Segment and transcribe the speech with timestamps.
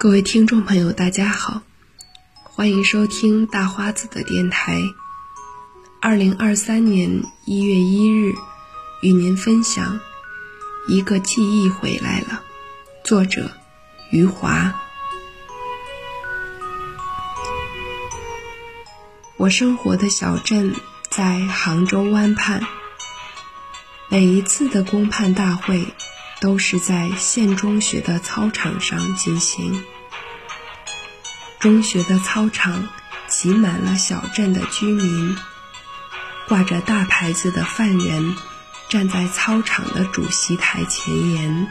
[0.00, 1.60] 各位听众朋友，大家好，
[2.42, 4.80] 欢迎收听大花子的电台。
[6.00, 8.32] 二零二三年一月一日，
[9.02, 10.00] 与您分享
[10.90, 12.42] 《一个记忆回来了》，
[13.06, 13.50] 作者
[14.08, 14.74] 余华。
[19.36, 20.74] 我生活的小镇
[21.10, 22.62] 在杭州湾畔，
[24.08, 25.84] 每一次的公判大会。
[26.40, 29.82] 都是在县中学的操场上进行。
[31.58, 32.88] 中学的操场
[33.28, 35.36] 挤满了小镇的居民，
[36.48, 38.34] 挂着大牌子的犯人
[38.88, 41.68] 站在操场的主席台前沿，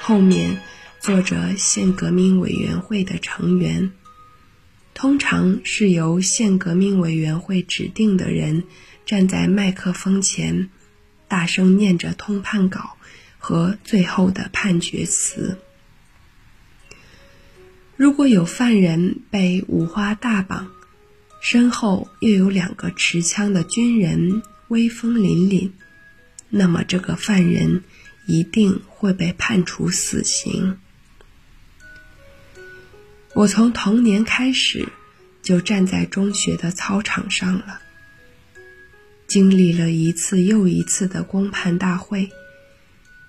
[0.00, 0.62] 后面
[1.00, 3.92] 坐着县革命委员会的成员，
[4.94, 8.64] 通常是由县革命委员会指定的人
[9.04, 10.70] 站在麦克风前，
[11.28, 12.93] 大声念着通判稿。
[13.44, 15.58] 和最后的判决词。
[17.94, 20.72] 如果有犯人被五花大绑，
[21.42, 25.72] 身后又有两个持枪的军人威风凛凛，
[26.48, 27.84] 那么这个犯人
[28.26, 30.78] 一定会被判处死刑。
[33.34, 34.88] 我从童年开始
[35.42, 37.82] 就站在中学的操场上了，
[39.26, 42.30] 经历了一次又一次的公判大会。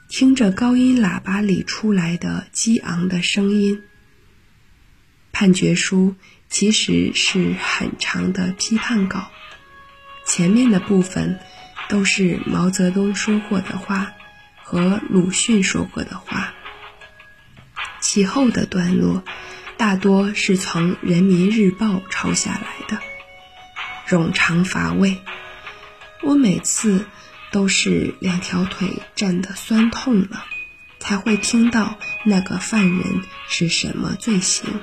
[0.08, 3.82] 听着高音喇叭里出来的激昂的声音，
[5.32, 6.16] 判决书
[6.48, 9.32] 其实是很长的批判稿，
[10.24, 11.40] 前面的部分
[11.90, 14.14] 都是毛泽东说过的话
[14.64, 16.54] 和鲁迅说过的话，
[18.00, 19.24] 其后的段落
[19.76, 23.00] 大多是从《人民日报》抄下来的，
[24.08, 25.18] 冗长乏味。
[26.22, 27.06] 我每次。
[27.56, 30.46] 都是两条腿站得酸痛了，
[31.00, 34.82] 才会听到那个犯人是什么罪行。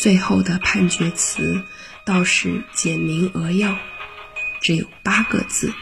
[0.00, 1.62] 最后的判决词
[2.04, 3.78] 倒是简明扼要，
[4.60, 5.72] 只有八个字：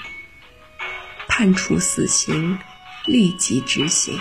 [1.27, 2.59] 判处死刑，
[3.07, 4.21] 立即执行。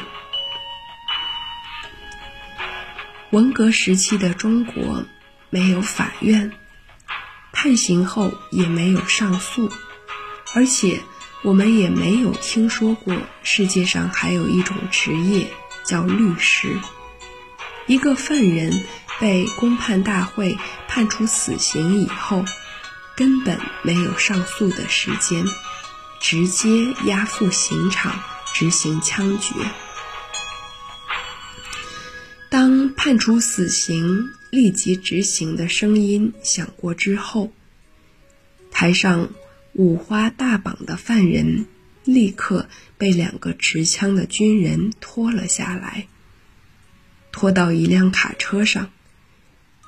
[3.32, 5.04] 文革时期的中国
[5.50, 6.54] 没有法院，
[7.52, 9.70] 判刑后也没有上诉。
[10.58, 11.02] 而且，
[11.44, 15.52] 我们也没有听说过世界上还有一种职业
[15.86, 16.80] 叫律师。
[17.86, 18.84] 一个犯人
[19.20, 20.58] 被公判大会
[20.88, 22.44] 判处死刑以后，
[23.16, 25.46] 根本没有上诉的时间，
[26.20, 28.20] 直接押赴刑场
[28.56, 29.54] 执行枪决。
[32.50, 37.52] 当判处死刑立即执行的声音响过之后，
[38.72, 39.30] 台上。
[39.78, 41.68] 五花大绑的犯人
[42.04, 42.68] 立刻
[42.98, 46.08] 被两个持枪的军人拖了下来，
[47.32, 48.90] 拖到一辆卡车上。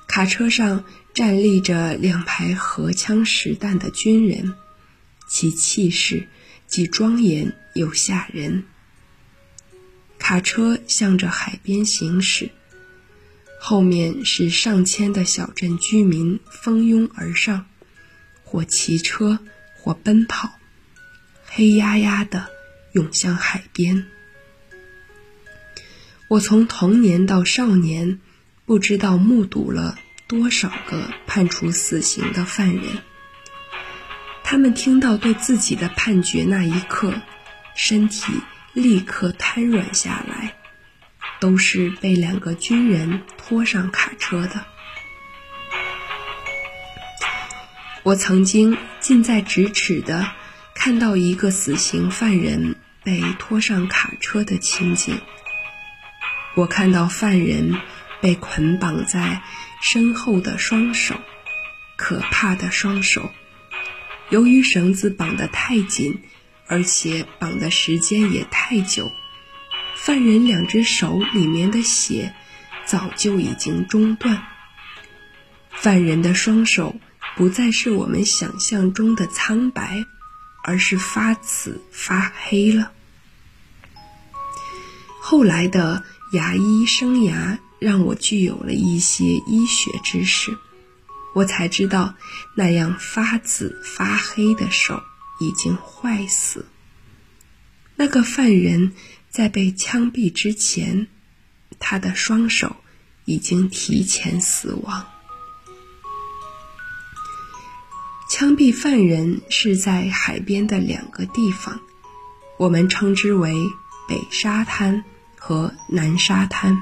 [0.06, 4.54] 卡车上站立着两排荷枪实弹的军人，
[5.28, 6.28] 其气势
[6.68, 8.62] 既庄严又吓人。
[10.20, 12.50] 卡车向着海边行驶，
[13.58, 17.66] 后面是上千的小镇居民蜂拥而上，
[18.44, 19.40] 或骑车。
[19.82, 20.58] 或奔跑，
[21.46, 22.48] 黑压压的
[22.92, 24.06] 涌向海边。
[26.28, 28.20] 我从童年到少年，
[28.66, 29.98] 不知道目睹了
[30.28, 32.84] 多少个判处死刑的犯人。
[34.44, 37.14] 他们听到对自己的判决那一刻，
[37.74, 38.32] 身体
[38.72, 40.56] 立刻瘫软下来，
[41.40, 44.66] 都是被两个军人拖上卡车的。
[48.10, 50.32] 我曾经近在咫尺的
[50.74, 55.20] 看到一个死刑犯人被拖上卡车的情景。
[56.56, 57.76] 我看到犯人
[58.20, 59.42] 被捆绑在
[59.80, 61.20] 身后的双手，
[61.94, 63.30] 可怕的双手。
[64.28, 66.20] 由于绳子绑得太紧，
[66.66, 69.12] 而且绑的时间也太久，
[69.94, 72.34] 犯人两只手里面的血
[72.84, 74.42] 早就已经中断。
[75.70, 76.96] 犯人的双手。
[77.40, 80.04] 不再是我们想象中的苍白，
[80.62, 82.92] 而是发紫发黑了。
[85.22, 86.04] 后来的
[86.34, 90.58] 牙医生涯让我具有了一些医学知识，
[91.34, 92.14] 我才知道
[92.54, 95.02] 那样发紫发黑的手
[95.40, 96.66] 已经坏死。
[97.96, 98.92] 那个犯人
[99.30, 101.06] 在被枪毙之前，
[101.78, 102.76] 他的双手
[103.24, 105.06] 已经提前死亡。
[108.30, 111.80] 枪毙犯人是在海边的两个地方，
[112.58, 113.52] 我们称之为
[114.08, 115.02] 北沙滩
[115.36, 116.78] 和南沙滩。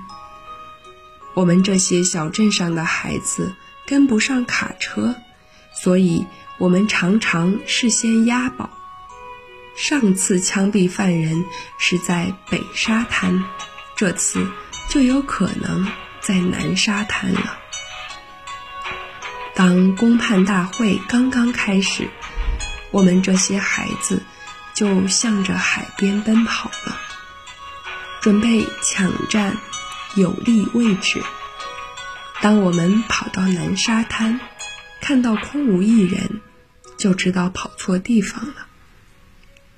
[1.33, 3.55] 我们这些小镇上的孩子
[3.87, 5.17] 跟不上卡车，
[5.73, 6.27] 所以
[6.59, 8.69] 我们常常事先押宝。
[9.75, 11.47] 上次枪毙犯人
[11.79, 13.43] 是在北沙滩，
[13.97, 14.47] 这次
[14.91, 15.89] 就有可能
[16.21, 17.59] 在南沙滩了。
[19.59, 22.09] 当公判大会刚刚开始，
[22.93, 24.23] 我们这些孩子
[24.73, 26.97] 就向着海边奔跑了，
[28.21, 29.57] 准备抢占
[30.15, 31.21] 有利位置。
[32.41, 34.39] 当我们跑到南沙滩，
[35.01, 36.41] 看到空无一人，
[36.97, 38.69] 就知道跑错地方了。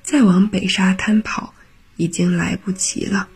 [0.02, 1.54] 再往北沙滩跑，
[1.96, 3.30] 已经来不及了。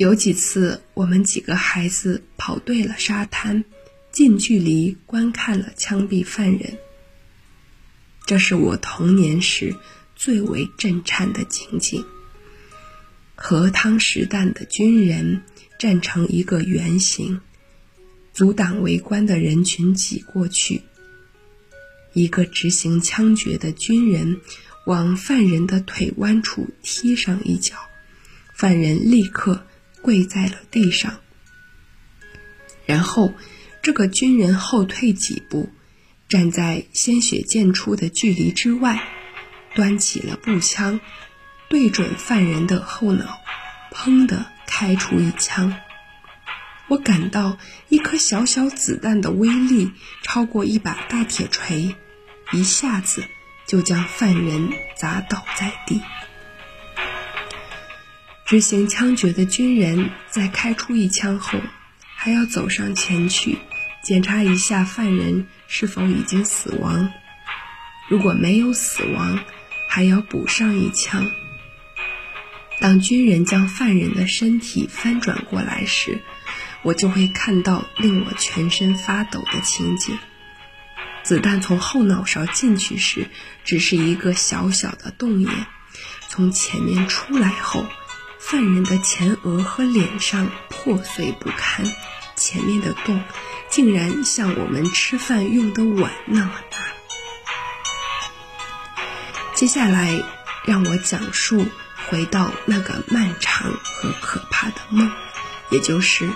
[0.00, 3.66] 有几次，我们几个孩子跑对了沙滩，
[4.10, 6.78] 近距离观看了枪毙犯人。
[8.24, 9.76] 这是我童年时
[10.16, 12.02] 最为震颤的情景。
[13.34, 15.42] 荷汤实弹的军人
[15.78, 17.42] 站成一个圆形，
[18.32, 20.80] 阻挡围观的人群挤过去。
[22.14, 24.40] 一个执行枪决的军人
[24.86, 27.76] 往犯人的腿弯处踢上一脚，
[28.54, 29.66] 犯人立刻。
[30.02, 31.20] 跪在了地上，
[32.86, 33.32] 然后
[33.82, 35.70] 这个军人后退几步，
[36.28, 39.02] 站在鲜血溅出的距离之外，
[39.74, 41.00] 端起了步枪，
[41.68, 43.38] 对准犯人的后脑，
[43.92, 45.76] 砰的开出一枪。
[46.88, 47.56] 我感到
[47.88, 49.92] 一颗小小子弹的威力
[50.22, 51.94] 超过一把大铁锤，
[52.52, 53.22] 一下子
[53.68, 56.00] 就将犯人砸倒在地。
[58.50, 61.60] 执行枪决的军人在开出一枪后，
[62.16, 63.58] 还要走上前去
[64.02, 67.12] 检查一下犯人是否已经死亡。
[68.08, 69.38] 如果没有死亡，
[69.88, 71.30] 还要补上一枪。
[72.80, 76.18] 当军人将犯人的身体翻转过来时，
[76.82, 80.18] 我就会看到令我全身发抖的情景：
[81.22, 83.28] 子弹从后脑勺进去时，
[83.62, 85.48] 只是一个小小的洞眼；
[86.28, 87.86] 从前面出来后，
[88.40, 91.86] 犯人的前额和脸上破碎不堪，
[92.34, 93.22] 前面的洞
[93.68, 96.78] 竟然像我们吃饭用的碗那么大。
[99.54, 100.20] 接下来，
[100.64, 101.64] 让我讲述
[102.08, 105.08] 回到那个漫长和可怕的梦，
[105.70, 106.28] 也就是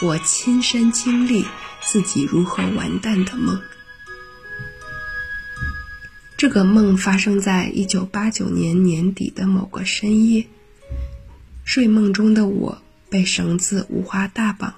[0.00, 1.44] 我亲身经历
[1.82, 3.60] 自己如何完蛋的梦。
[6.38, 10.46] 这个梦发生在一九八九年年底的某个深夜。
[11.70, 14.74] 睡梦中的我被绳子五花大绑，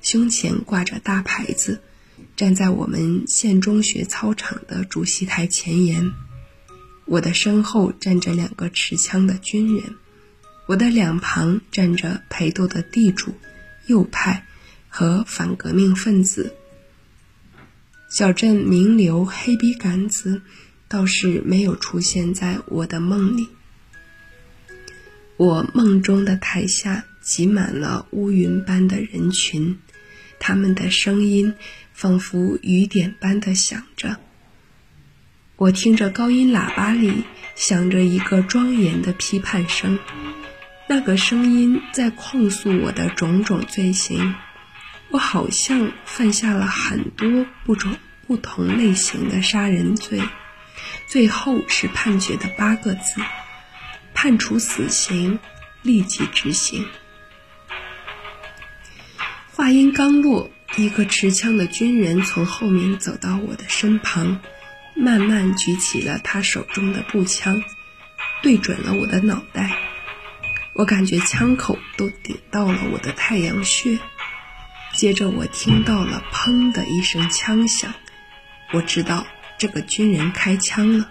[0.00, 1.82] 胸前挂着大牌子，
[2.36, 6.10] 站在我们县中学操场的主席台前沿。
[7.04, 9.96] 我的身后站着两个持枪的军人，
[10.64, 13.34] 我的两旁站着陪斗的地主、
[13.84, 14.46] 右派
[14.88, 16.54] 和反革命分子。
[18.08, 20.40] 小镇名流黑笔杆子
[20.88, 23.50] 倒是没有出现在我的梦里。
[25.42, 29.80] 我梦中的台下挤满了乌云般的人群，
[30.38, 31.54] 他们的声音
[31.92, 34.18] 仿佛雨点般的响着。
[35.56, 37.24] 我听着高音喇叭里
[37.56, 39.98] 响着一个庄严的批判声，
[40.88, 44.36] 那个声音在控诉我的种种罪行。
[45.10, 47.96] 我好像犯下了很多不种
[48.28, 50.20] 不同类型的杀人罪，
[51.08, 53.20] 最后是判决的八个字。
[54.22, 55.40] 判处死刑，
[55.82, 56.86] 立即执行。
[59.50, 64.38] 话音刚落，一个持枪的军人从后面走到我的身旁，
[64.94, 67.64] 慢慢举起了他手中的步枪，
[68.44, 69.76] 对准了我的脑袋。
[70.74, 73.98] 我感觉枪口都顶到了我的太阳穴。
[74.92, 77.92] 接着，我听到了“砰”的一声枪响，
[78.72, 79.26] 我知道
[79.58, 81.10] 这个军人开枪了。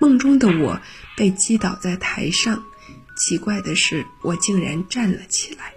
[0.00, 0.80] 梦中的我。
[1.16, 2.64] 被击倒在台上，
[3.14, 5.74] 奇怪的是，我竟然站了起来，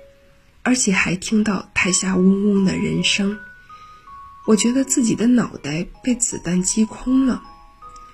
[0.61, 3.37] 而且还听到台下嗡嗡的人声。
[4.47, 7.43] 我觉得自己的脑袋被子弹击空了，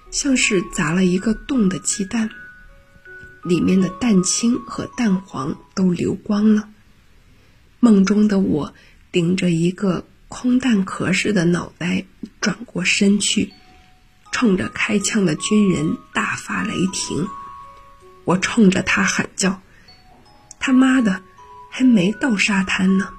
[0.10, 2.32] 像是砸了一个洞的鸡蛋，
[3.44, 6.68] 里面的蛋清和蛋黄都流光了。
[7.80, 8.74] 梦中的我
[9.12, 12.06] 顶着一个空蛋壳似的脑袋
[12.42, 13.54] 转过身去。
[14.32, 17.28] 冲着开枪的军人大发雷霆，
[18.26, 19.62] 我冲着他喊叫
[20.60, 21.22] ：“他妈的，
[21.70, 23.10] 还没到沙滩呢！”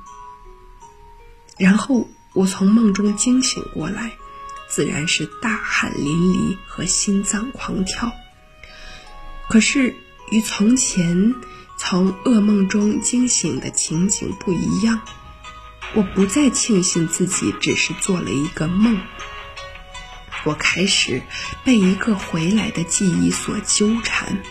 [1.59, 4.13] 然后我从梦中惊醒过来，
[4.69, 8.13] 自然是大汗淋漓和心脏狂跳。
[9.49, 9.95] 可是
[10.31, 11.35] 与从前
[11.77, 15.01] 从噩梦中惊醒的情景不一样。
[15.93, 18.97] 我不再庆幸自己只是做了一个梦，
[20.45, 21.23] 我开始
[21.65, 24.43] 被一个回来的记忆所纠缠。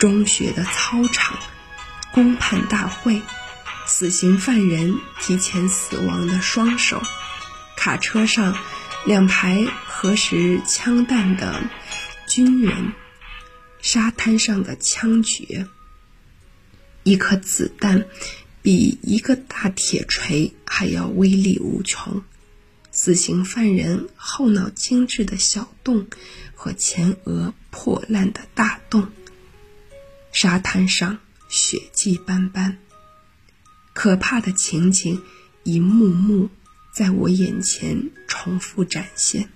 [0.00, 1.38] 中学的操场，
[2.12, 3.22] 公判大会，
[3.86, 7.02] 死刑犯人提前死亡的双手，
[7.76, 8.56] 卡车上
[9.06, 11.62] 两排核实枪弹的
[12.28, 12.92] 军人，
[13.80, 15.68] 沙滩上的枪决，
[17.02, 18.06] 一颗子弹。
[18.62, 22.22] 比一个大铁锤还要威力无穷。
[23.04, 26.06] 死刑犯人后脑精致的小洞
[26.54, 29.08] 和前额破烂的大洞。
[30.32, 32.78] 沙滩上血迹斑斑，
[33.92, 35.22] 可怕的情景
[35.64, 36.48] 一幕幕
[36.94, 39.50] 在我眼前重复展现。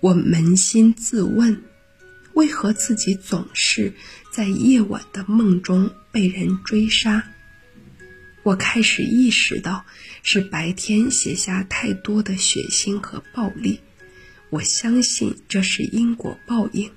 [0.00, 1.64] 我扪心自问。
[2.32, 3.92] 为何自己总是
[4.32, 7.34] 在夜晚的梦中被人追杀？
[8.42, 9.84] 我开始意识到
[10.22, 13.80] 是白天写下太多的血腥和暴力。
[14.50, 16.92] 我相信这是因果报应。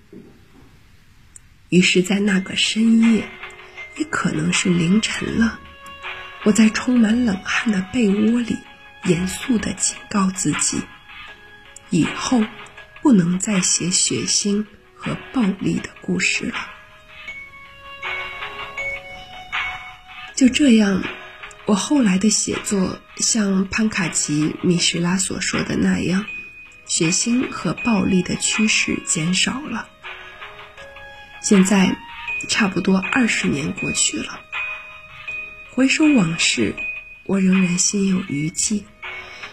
[1.70, 3.30] 于是，在那个深夜，
[3.98, 5.60] 也可能是凌晨了，
[6.44, 8.58] 我在充满冷汗的被窝里，
[9.06, 10.82] 严肃地警告自己：
[11.90, 12.44] 以后
[13.02, 14.66] 不能再写血腥。
[15.04, 16.54] 和暴力的故事了。
[20.36, 21.02] 就这样，
[21.72, 26.26] 我后来的写作像潘卡奇米什拉所说的那样，
[26.86, 29.88] 血腥和暴力的趋势减少了。
[31.42, 31.96] 现在，
[32.50, 34.42] 差不多二十年过去了，
[35.70, 36.76] 回首往事，
[37.24, 38.84] 我仍然心有余悸。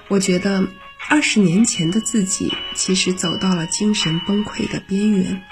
[0.08, 0.66] 我觉得。
[1.10, 5.42] 二十年前的自己，其实走到了精神崩溃的边缘。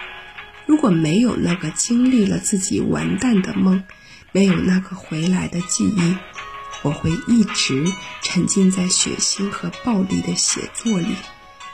[0.66, 3.84] 如果没有那个经历了自己完蛋的梦，
[4.32, 6.16] 没有那个回来的记忆，
[6.86, 7.84] 我会一直
[8.22, 11.16] 沉浸在血腥和暴力的写作里，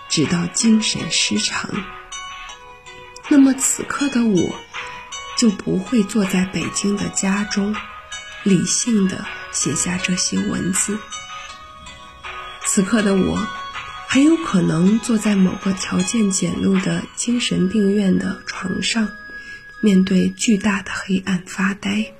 [0.08, 1.68] 直到精神失常。
[3.28, 4.58] 那么此刻的我，
[5.36, 7.76] 就不会坐在北京的家中，
[8.42, 10.98] 理性的写下这些文字。
[12.64, 13.38] 此刻的我。
[14.08, 19.08] 很有可能坐在某个条件简陋的精神病院的床上，
[19.80, 22.12] 面对巨大的黑暗发呆。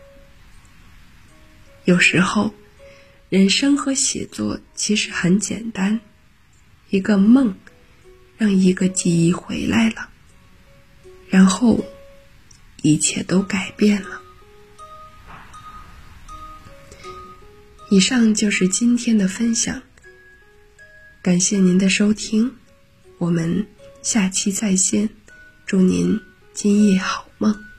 [1.84, 2.54] 有时候，
[3.32, 5.98] 人生和写作其实很简单，
[6.90, 7.54] 一个梦，
[8.36, 10.10] 让一个记忆回来了，
[11.30, 11.82] 然后
[12.82, 14.20] 一切都改变了。
[17.88, 19.80] 以上就是今天的分享。
[21.22, 22.54] 感谢您的收听，
[23.16, 23.66] 我们
[24.02, 25.08] 下期再见，
[25.64, 26.20] 祝您
[26.52, 27.71] 今夜好梦。